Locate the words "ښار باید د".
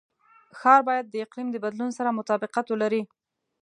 0.59-1.15